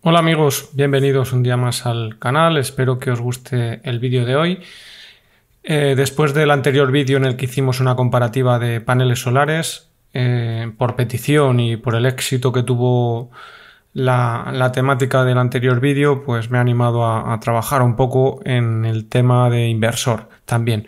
[0.00, 4.36] Hola amigos, bienvenidos un día más al canal, espero que os guste el vídeo de
[4.36, 4.60] hoy.
[5.64, 10.70] Eh, después del anterior vídeo en el que hicimos una comparativa de paneles solares, eh,
[10.78, 13.32] por petición y por el éxito que tuvo
[13.92, 19.08] la, temática del anterior vídeo, pues me ha animado a trabajar un poco en el
[19.08, 20.86] tema de inversor también.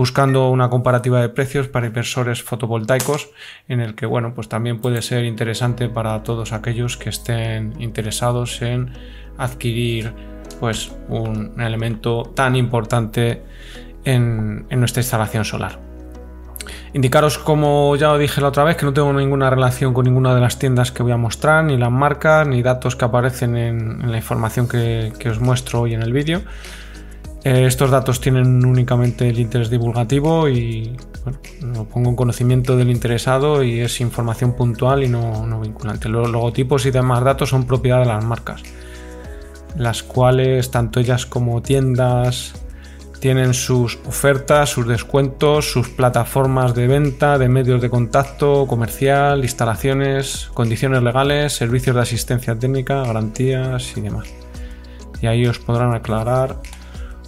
[0.00, 3.28] Buscando una comparativa de precios para inversores fotovoltaicos
[3.68, 8.62] en el que bueno pues también puede ser interesante para todos aquellos que estén interesados
[8.62, 8.94] en
[9.36, 10.14] adquirir
[10.58, 13.42] pues un elemento tan importante
[14.06, 15.78] en, nuestra instalación solar.
[16.94, 20.34] Indicaros, como ya lo dije la otra vez, que no tengo ninguna relación con ninguna
[20.34, 24.10] de las tiendas que voy a mostrar, ni las marcas, ni datos que aparecen en,
[24.10, 26.40] la información que os muestro hoy en el vídeo.
[27.42, 31.38] Eh, estos datos tienen únicamente el interés divulgativo y bueno,
[31.74, 36.10] lo pongo en conocimiento del interesado y es información puntual y no, vinculante.
[36.10, 38.62] Los logotipos y demás datos son propiedad de las marcas,
[39.76, 42.52] las cuales tanto ellas como tiendas
[43.20, 50.50] tienen sus ofertas, sus descuentos, sus plataformas de venta, de medios de contacto, comercial, instalaciones,
[50.52, 54.28] condiciones legales, servicios de asistencia técnica, garantías y demás.
[55.22, 56.60] Y ahí os podrán aclarar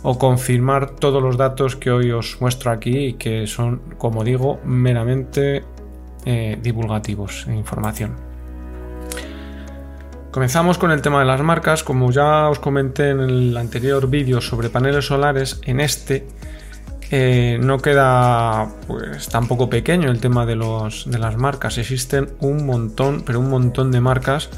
[0.03, 4.61] o confirmar todos los datos que hoy os muestro aquí y que son, como digo,
[4.65, 5.65] meramente
[6.25, 8.17] eh, divulgativos e información.
[10.33, 11.85] Comenzamos con el tema de las marcas.
[11.85, 16.27] Como ya os comenté en el anterior vídeo sobre paneles solares, en este
[17.11, 21.77] eh, no queda pues tampoco pequeño el tema de, los, de las marcas.
[21.77, 24.49] Existen un montón, pero un montón de marcas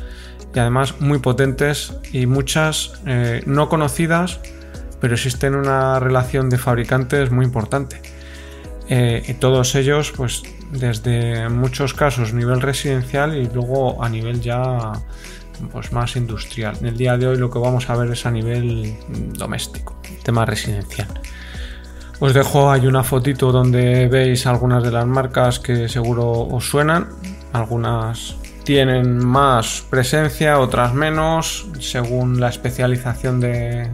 [0.55, 4.39] y además muy potentes y muchas eh, no conocidas
[5.05, 8.01] pero existe una relación de fabricantes muy importante.
[8.89, 14.93] Eh, y todos ellos, pues desde muchos casos nivel residencial y luego a nivel ya
[15.73, 16.79] pues más industrial.
[16.81, 18.97] En el día de hoy lo que vamos a ver es a nivel
[19.37, 21.09] doméstico, tema residencial.
[22.19, 27.11] Os dejo ahí una fotito donde veis algunas de las marcas que seguro os suenan,
[27.53, 33.91] algunas tienen más presencia, otras menos, según la especialización de,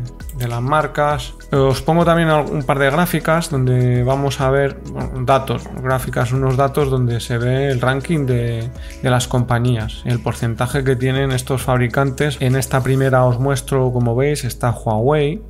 [0.49, 1.35] las marcas.
[1.51, 4.77] Os pongo también un par de gráficas donde vamos a ver
[5.23, 8.71] datos, gráficas, unos datos donde se ve el ranking de,
[9.03, 12.37] las compañías, el porcentaje que tienen estos fabricantes.
[12.41, 15.43] En esta primera os muestro, como veis, está Huawei,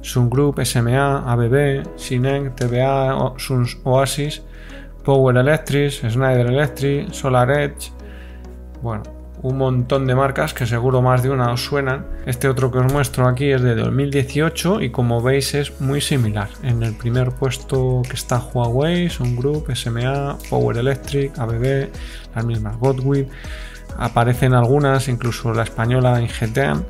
[0.00, 4.42] Sun Group, SMA, ABB, Sineng, TVA, Suns Oasis,
[5.04, 7.92] Power Electric, Schneider Electric, SolarEdge,
[8.82, 9.13] bueno,
[9.44, 12.06] un montón de marcas que seguro más de una os suenan.
[12.24, 16.48] Este otro que os muestro aquí es de 2018 y como veis es muy similar.
[16.62, 21.90] En el primer puesto que está Huawei, Sun Group, SMA, Power Electric, ABB,
[22.34, 23.28] las mismas Godwin.
[23.98, 26.82] Aparecen algunas, incluso la española en GTA,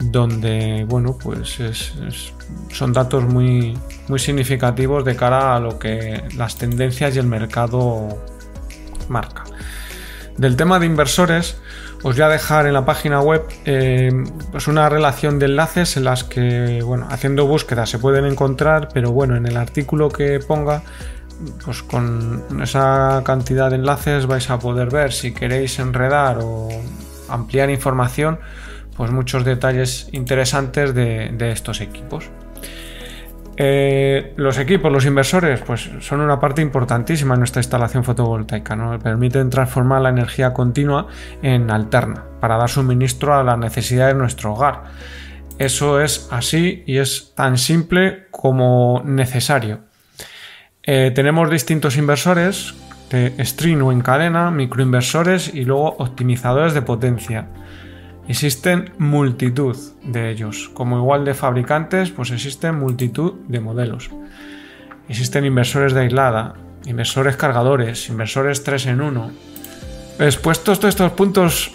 [0.00, 1.60] donde bueno, pues
[2.72, 3.78] son datos muy,
[4.08, 8.08] muy significativos de cara a lo que las tendencias y el mercado
[9.08, 9.44] marca.
[10.40, 11.58] Del tema de inversores,
[12.02, 14.10] os voy a dejar en la página web eh,
[14.50, 19.12] pues una relación de enlaces en las que, bueno, haciendo búsquedas se pueden encontrar, pero
[19.12, 20.82] bueno, en el artículo que ponga,
[21.62, 26.70] pues con esa cantidad de enlaces vais a poder ver si queréis enredar o
[27.28, 28.38] ampliar información,
[28.96, 32.30] pues muchos detalles interesantes de estos equipos.
[33.62, 38.74] Eh, los equipos, los inversores, pues son una parte importantísima en nuestra instalación fotovoltaica.
[38.74, 38.98] ¿no?
[38.98, 41.08] Permiten transformar la energía continua
[41.42, 44.84] en alterna para dar suministro a las necesidades de nuestro hogar.
[45.58, 49.80] Eso es así y es tan simple como necesario.
[50.82, 52.74] Eh, tenemos distintos inversores
[53.10, 57.48] de string o en cadena, microinversores y luego optimizadores de potencia.
[58.30, 60.70] Existen multitud de ellos.
[60.72, 64.08] Como igual de fabricantes, pues existen multitud de modelos.
[65.08, 66.54] Existen inversores de aislada,
[66.86, 69.30] inversores cargadores, inversores 3 en 1.
[70.20, 71.72] Expuestos todos estos puntos,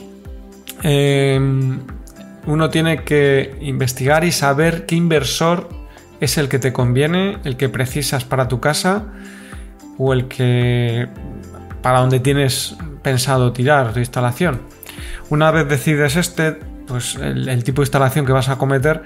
[0.81, 1.81] em,
[2.45, 5.67] uno tiene que investigar y saber qué inversor
[6.21, 9.07] es el que te conviene, el que precisas para tu casa
[9.97, 11.09] o el que
[11.81, 14.61] para donde tienes pensado tirar de instalación.
[15.29, 16.57] Una vez decides este,
[16.87, 19.03] pues el, tipo de instalación que vas a cometer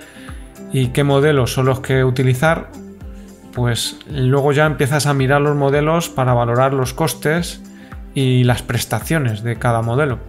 [0.72, 2.70] y qué modelos son los que utilizar,
[3.54, 7.62] pues luego ya empiezas a mirar los modelos para valorar los costes
[8.14, 10.20] y las prestaciones de cada modelo.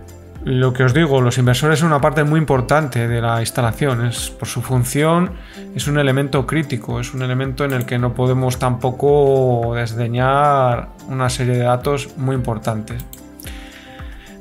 [0.42, 4.06] lo que os digo, los inversores son una parte muy importante de la instalación.
[4.06, 5.32] Es, por su función
[5.74, 11.28] es un elemento crítico, es un elemento en el que no podemos tampoco desdeñar una
[11.28, 13.04] serie de datos muy importantes.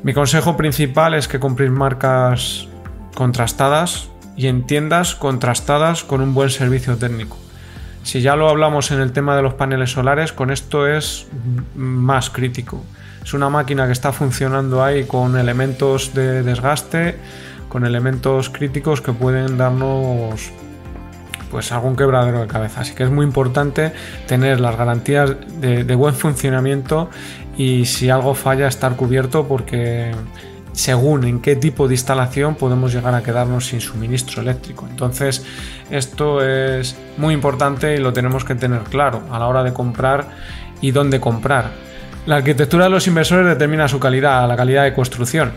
[0.01, 2.67] Mi consejo principal es que compréis marcas
[3.15, 7.37] contrastadas y en tiendas contrastadas con un buen servicio técnico.
[8.03, 11.27] Si ya lo hablamos en el tema de los paneles solares, con esto es
[11.75, 12.81] más crítico.
[13.23, 17.17] Es una máquina que está funcionando ahí con elementos de desgaste,
[17.67, 20.49] con elementos críticos que pueden darnos
[21.49, 22.81] pues algún quebradero de cabeza.
[22.81, 23.91] Así que es muy importante
[24.27, 27.09] tener las garantías de, buen funcionamiento
[27.57, 30.11] y si algo falla estar cubierto porque
[30.71, 34.87] según en qué tipo de instalación podemos llegar a quedarnos sin suministro eléctrico.
[34.89, 35.45] Entonces
[35.89, 40.27] esto es muy importante y lo tenemos que tener claro a la hora de comprar
[40.81, 41.71] y dónde comprar.
[42.25, 45.51] La arquitectura de los inversores determina su calidad, la calidad de construcción.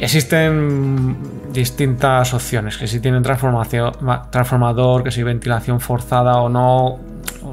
[0.00, 1.16] Existen
[1.52, 7.00] distintas opciones, que si tienen transformador, que si ventilación forzada o no,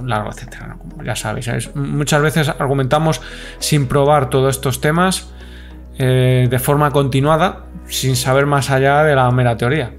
[0.06, 0.78] largo, etcétera.
[1.04, 3.22] Ya sabéis, muchas veces argumentamos
[3.60, 5.30] sin probar todos estos temas
[5.98, 9.92] eh, de forma continuada, sin saber más allá de la mera teoría.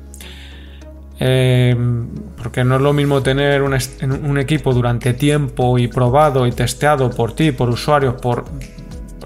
[1.19, 7.09] Em, porque no es lo mismo tener un, equipo durante tiempo y probado y testeado
[7.11, 8.45] por ti, por usuarios, por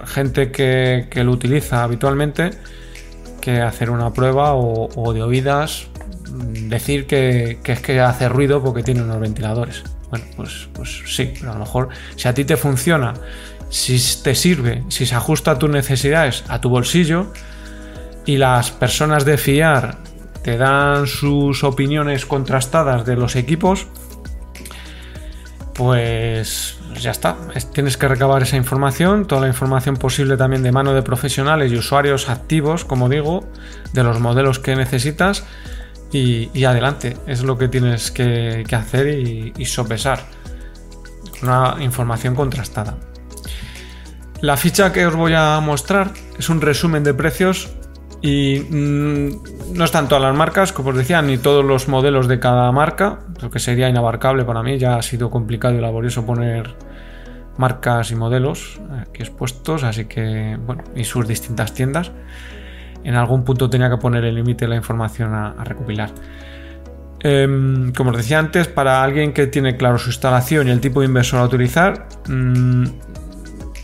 [0.07, 2.51] gente que, lo utiliza habitualmente,
[3.41, 5.87] que hacer una prueba o, de oídas
[6.69, 9.83] decir que, es que hace ruido porque tiene unos ventiladores.
[10.11, 13.15] Bueno, pues, pues sí, pero a lo mejor si a ti te funciona,
[13.69, 17.33] si te sirve, si se ajusta a tus necesidades, a tu bolsillo,
[18.27, 19.99] y las personas de fiar
[20.43, 23.87] te dan sus opiniones contrastadas de los equipos,
[25.81, 27.39] pues ya está.
[27.73, 31.77] Tienes que recabar esa información, toda la información posible también de mano de profesionales y
[31.77, 33.49] usuarios activos, como digo,
[33.95, 35.43] de los modelos que necesitas
[36.13, 37.17] y, adelante.
[37.27, 40.21] Es lo que tienes que, hacer y, y sopesar.
[41.43, 42.99] Una información contrastada.
[44.43, 47.71] La ficha que os voy a mostrar es un resumen de precios
[48.21, 52.39] y mm, no están todas las marcas, como os decía, ni todos los modelos de
[52.39, 54.79] cada marca, lo que sería inabarcable para mí.
[54.79, 56.75] Ya ha sido complicado y laborioso poner
[57.57, 62.11] marcas y modelos aquí expuestos, así que, bueno, y sus distintas tiendas.
[63.05, 66.11] En algún punto tenía que poner el límite de la información a, recopilar.
[67.23, 71.01] Em, como os decía antes, para alguien que tiene claro su instalación y el tipo
[71.01, 72.85] de inversor a utilizar, mm,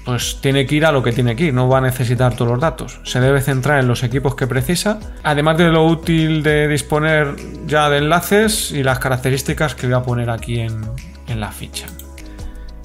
[0.06, 2.52] pues tiene que ir a lo que tiene que ir, no va a necesitar todos
[2.52, 3.00] los datos.
[3.02, 7.34] Se debe centrar en los equipos que precisa, además de lo útil de disponer
[7.66, 10.80] ya de enlaces y las características que voy a poner aquí en,
[11.28, 11.86] la ficha.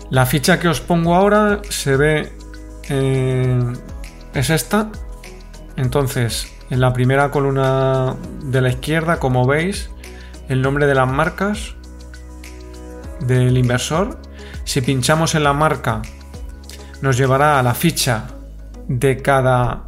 [0.09, 2.33] La ficha que os pongo ahora se ve,
[2.89, 3.59] eh,
[4.33, 4.89] es esta.
[5.77, 9.91] Entonces, en la primera columna de la izquierda, como veis,
[10.49, 11.75] el nombre de las marcas
[13.19, 14.19] del inversor.
[14.63, 16.01] Si pinchamos en la marca
[17.01, 18.25] nos llevará a la ficha
[18.87, 19.83] de cada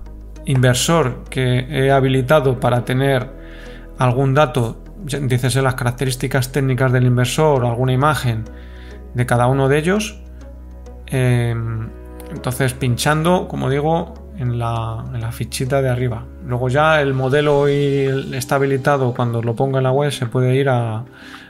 [0.45, 3.29] inversor que he habilitado para tener
[3.97, 8.45] algún dato, dices las características técnicas del inversor o alguna imagen
[9.13, 10.19] de cada uno de ellos.
[11.07, 11.89] Em,
[12.31, 16.25] entonces pinchando, como digo, en la, fichita de arriba.
[16.45, 20.69] Luego ya el modelo está habilitado cuando lo ponga en la web se puede ir
[20.69, 21.03] a,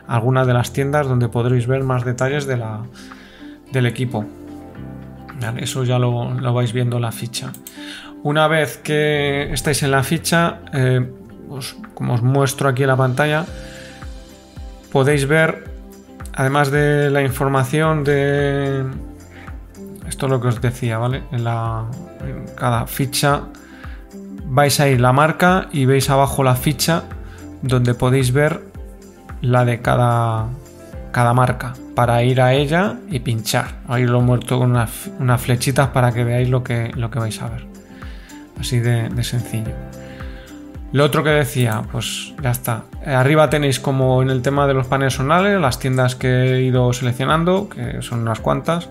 [0.07, 4.25] alguna de las tiendas donde podréis ver más detalles del equipo.
[5.57, 7.51] Eso ya lo, vais viendo en la ficha.
[8.23, 11.05] Una vez que estáis en la ficha, eh,
[11.93, 13.45] como os muestro aquí en la pantalla,
[14.91, 15.69] podéis ver,
[16.33, 18.85] además de la información de...
[20.07, 21.23] Esto es lo que os decía, ¿vale?
[21.31, 21.85] En, la,
[22.21, 23.43] en cada ficha
[24.45, 27.03] vais a ir la marca y veis abajo la ficha
[27.61, 28.61] donde podéis ver
[29.41, 30.47] la de cada,
[31.13, 33.75] cada marca para ir a ella y pinchar.
[33.87, 37.41] Ahí lo he muerto con unas, flechitas para que veáis lo que, lo que vais
[37.41, 37.65] a ver.
[38.59, 39.71] Así de, sencillo.
[40.91, 42.83] Lo otro que decía, pues ya está.
[43.05, 46.91] Arriba tenéis como en el tema de los paneles solares, las tiendas que he ido
[46.91, 48.89] seleccionando, que son unas cuantas.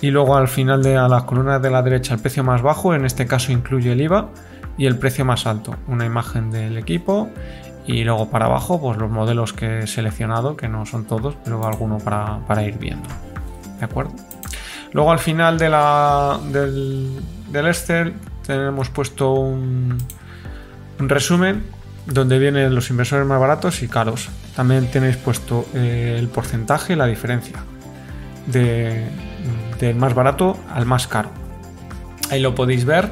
[0.00, 3.04] Y luego al final de las columnas de la derecha el precio más bajo, en
[3.04, 4.28] este caso incluye el IVA,
[4.76, 7.28] y el precio más alto, una imagen del equipo
[7.88, 11.66] y luego para abajo, pues los modelos que he seleccionado, que no son todos, pero
[11.66, 13.08] alguno para, ir viendo.
[13.78, 14.12] ¿De acuerdo?
[14.92, 17.18] Luego al final de la, del,
[17.54, 18.12] Excel
[18.46, 19.96] tenemos puesto un,
[20.98, 21.64] resumen
[22.04, 24.28] donde vienen los inversores más baratos y caros.
[24.54, 27.56] También tenéis puesto eh, el porcentaje y la diferencia
[28.46, 29.08] de,
[29.80, 31.30] del más barato al más caro.
[32.30, 33.10] Ahí lo podéis ver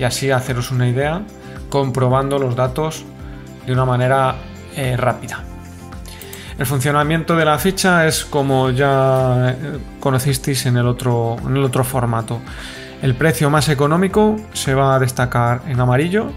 [0.00, 1.22] y así haceros una idea
[1.70, 3.04] comprobando los datos
[3.66, 4.36] de una manera
[4.76, 5.42] eh, rápida.
[6.58, 11.64] El funcionamiento de la ficha es como ya eh, conocisteis en el otro, en el
[11.64, 12.40] otro formato.
[13.02, 16.32] El precio más económico se va a destacar en amarillo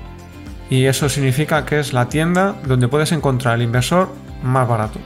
[0.69, 4.09] y eso significa que es la tienda donde puedes encontrar el inversor
[4.43, 4.99] más barato.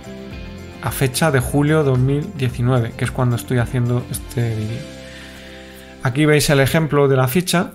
[0.82, 4.82] A fecha de julio 2019, que es cuando estoy haciendo este vídeo.
[6.02, 7.74] Aquí veis el ejemplo de la ficha.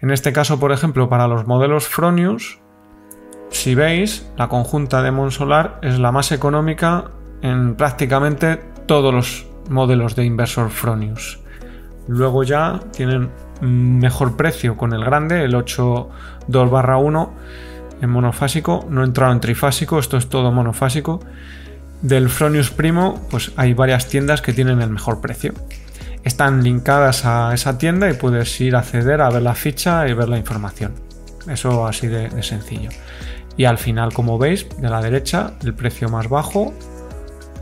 [0.00, 2.58] En este caso, por ejemplo, para los modelos Fronius,
[3.50, 7.04] si veis, la conjunta de Monsolar es la más económica
[7.42, 11.40] en prácticamente todos los modelos de inversor Fronius.
[12.06, 17.32] Luego ya tienen mejor precio con el grande, el 8.2 1
[18.00, 21.20] en monofásico, no he entrado en trifásico, esto es todo monofásico.
[22.00, 25.52] Del Fronius Primo, pues hay varias tiendas que tienen el mejor precio.
[26.22, 30.12] Están linkadas a esa tienda y puedes ir a acceder a ver la ficha y
[30.12, 30.92] ver la información.
[31.48, 32.90] Eso así de sencillo.
[33.58, 36.72] Y al final, como veis, de la derecha, el precio más bajo,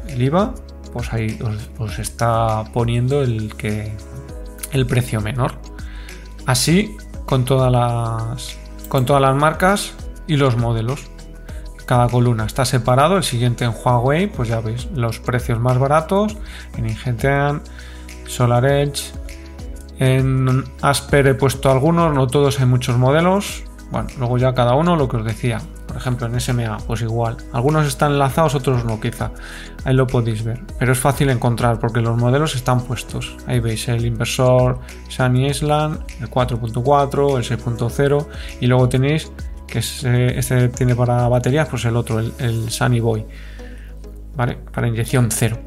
[0.07, 0.55] el IVA,
[0.93, 1.39] pues ahí
[1.79, 3.97] os, está poniendo el, que,
[4.73, 5.53] el precio menor.
[6.45, 9.95] Así con todas las, con todas las marcas
[10.27, 11.07] y los modelos.
[11.87, 13.17] Cada columna está separado.
[13.17, 16.37] El siguiente en Huawei, pues ya veis los precios más baratos.
[16.77, 17.63] En Ingeteam,
[18.27, 19.15] SolarEdge.
[19.99, 23.65] En Asper he puesto algunos, no todos, hay muchos modelos.
[23.91, 25.63] Bueno, luego ya cada uno lo que os decía
[25.97, 27.39] por ejemplo en SMA, pues igual.
[27.55, 29.31] Algunos están enlazados, otros no, quizá.
[29.87, 30.61] Ahí lo podéis ver.
[30.79, 33.35] Pero es fácil encontrar porque los modelos están puestos.
[33.47, 38.27] Ahí veis el inversor Sunny Island, el 4.4, el 6.0
[38.61, 39.33] y luego tenéis
[39.67, 43.25] que este tiene para baterías, pues el otro, el, Sunny Boy.
[44.35, 44.59] ¿Vale?
[44.71, 45.59] Para inyección cero.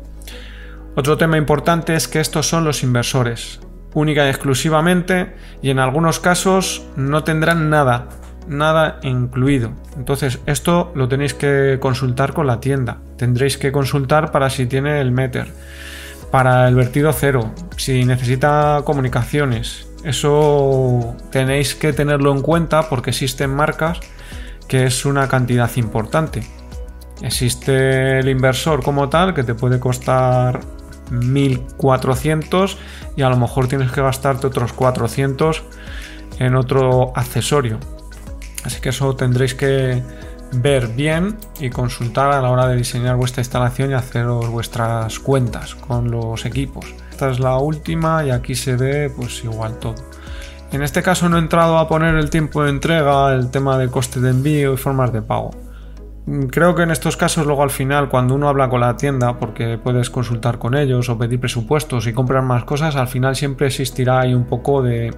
[0.96, 3.62] Otro tema importante es que estos son los inversores,
[3.96, 5.34] única y exclusivamente,
[5.64, 8.10] y en algunos casos no tendrán nada,
[8.50, 9.72] nada incluido.
[9.96, 12.98] Entonces, esto lo tenéis que consultar con la tienda.
[13.18, 15.48] Tendréis que consultar para si tiene el meter,
[16.32, 19.88] para el vertido cero, si necesita comunicaciones.
[20.04, 24.00] Eso tenéis que tenerlo en cuenta porque existen marcas
[24.68, 26.44] que es una cantidad importante.
[27.22, 30.62] Existe el inversor como tal que te puede costar
[31.12, 32.78] 1400
[33.18, 35.64] y a lo mejor tienes que gastarte otros 400
[36.40, 37.80] en otro accesorio.
[38.64, 40.04] Así que eso tendréis que
[40.52, 45.76] ver bien y consultar a la hora de diseñar vuestra instalación y haceros vuestras cuentas
[45.76, 46.86] con los equipos.
[47.12, 49.96] Esta es la última y aquí se ve pues igual todo.
[50.72, 53.90] En este caso no he entrado a poner el tiempo de entrega, el tema de
[53.90, 55.52] coste de envío y formas de pago.
[56.30, 59.40] Mm, creo que en estos casos luego al final cuando uno habla con la tienda
[59.40, 63.66] porque puedes consultar con ellos o pedir presupuestos y comprar más cosas al final siempre
[63.66, 65.12] existirá ahí un poco de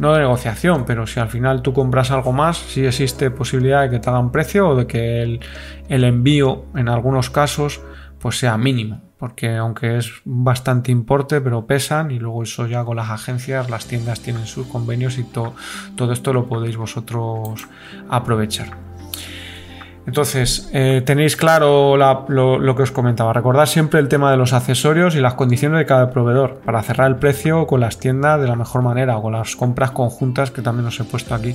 [0.00, 3.90] no de negociación pero si al final tú compras algo más sí existe posibilidad de
[3.90, 5.40] que te hagan precio o de que el,
[5.88, 7.80] el envío en algunos casos
[8.18, 12.96] pues sea mínimo porque aunque es bastante importe pero pesan y luego eso ya con
[12.96, 17.68] las agencias las tiendas tienen sus convenios y todo esto lo podéis vosotros
[18.08, 18.91] aprovechar
[20.06, 23.32] entonces, eh, tenéis claro lo, que os comentaba.
[23.32, 27.08] Recordad siempre el tema de los accesorios y las condiciones de cada proveedor para cerrar
[27.08, 30.60] el precio con las tiendas de la mejor manera o con las compras conjuntas que
[30.60, 31.54] también os he puesto aquí.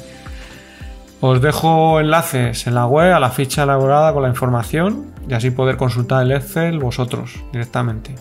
[1.19, 5.51] Os dejo enlaces en la web a la ficha elaborada con la información y así
[5.51, 8.15] poder consultar el Excel vosotros directamente.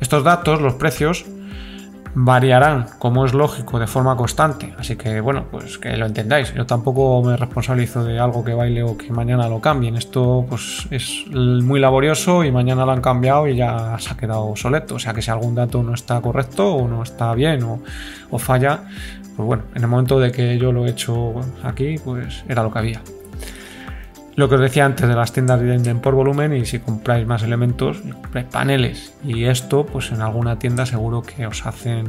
[0.00, 1.26] Estos datos, los precios,
[2.18, 4.74] variarán, como es lógico, de forma constante.
[4.78, 6.52] Así que, bueno, pues que lo entendáis.
[6.54, 9.96] Yo tampoco me responsabilizo de algo que baile o que mañana lo cambien.
[9.96, 14.44] Esto pues es muy laborioso y mañana lo han cambiado y ya se ha quedado
[14.44, 14.94] obsoleto.
[14.94, 18.84] O sea que si algún dato no está correcto o no está bien o, falla,
[19.36, 22.72] pues bueno, en el momento de que yo lo he hecho aquí, pues era lo
[22.72, 23.02] que había
[24.36, 27.42] lo que os decía antes de las tiendas venden por volumen y si compráis más
[27.42, 29.14] elementos, compráis paneles.
[29.24, 32.06] Y esto, pues en alguna tienda seguro que os hacen,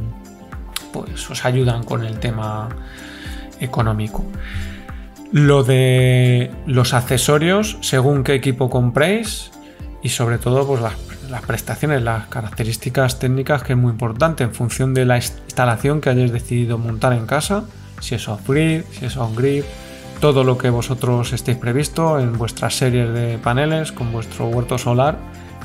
[0.92, 2.68] pues os ayudan con el tema
[3.60, 4.26] económico.
[5.32, 9.50] Lo de los accesorios, según qué equipo compréis
[10.02, 10.94] y sobre todo pues las,
[11.30, 16.10] las prestaciones, las características técnicas que es muy importante en función de la instalación que
[16.10, 17.64] hayáis decidido montar en casa,
[18.00, 19.64] si es off-grid, si es on-grid
[20.20, 25.18] todo lo que vosotros estéis previsto en vuestras series de paneles con vuestro huerto solar,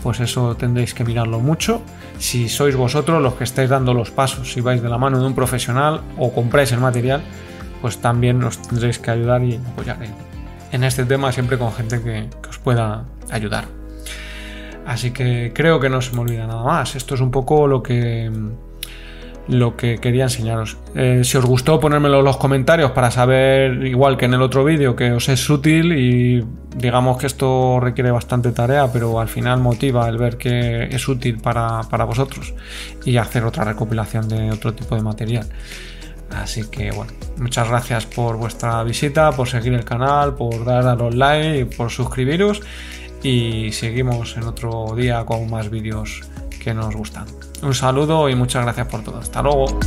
[0.04, 1.82] pues eso tendréis que mirarlo mucho.
[2.20, 5.26] Si sois vosotros los que estáis dando los pasos, si vais de la mano de
[5.26, 7.22] un profesional o compráis el material,
[7.82, 9.98] pues también os tendréis que ayudar y apoyar
[10.72, 13.66] en, este tema siempre con gente que, que os pueda ayudar.
[14.86, 16.96] Así que creo que no se me olvida nada más.
[16.96, 18.30] Esto es un poco lo que
[19.48, 20.78] lo que quería enseñaros.
[20.96, 24.64] Eh, si os gustó, ponérmelo en los comentarios para saber, igual que en el otro
[24.64, 26.44] vídeo, que os es útil y
[26.78, 31.38] digamos que esto requiere bastante tarea, pero al final motiva el ver que es útil
[31.40, 32.54] para, para vosotros
[33.06, 35.48] y hacer otra recopilación de otro tipo de material.
[36.32, 40.96] Así que bueno, muchas gracias por vuestra visita, por seguir el canal, por dar a
[40.96, 42.62] los like y por suscribiros.
[43.22, 46.22] Y seguimos en otro día con más vídeos
[46.62, 47.26] que nos gustan.
[47.64, 49.20] Un saludo y muchas gracias por todo.
[49.20, 49.80] Hasta luego.